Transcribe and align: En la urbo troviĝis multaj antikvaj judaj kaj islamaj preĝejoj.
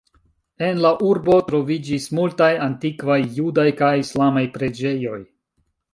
En 0.67 0.79
la 0.85 0.91
urbo 1.09 1.35
troviĝis 1.49 2.09
multaj 2.19 2.49
antikvaj 2.69 3.19
judaj 3.37 3.69
kaj 3.83 3.95
islamaj 4.05 4.45
preĝejoj. 4.57 5.21